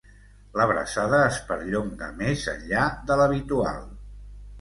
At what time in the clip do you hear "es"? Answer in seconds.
1.25-1.35